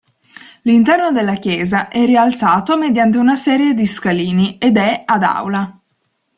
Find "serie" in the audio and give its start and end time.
3.35-3.75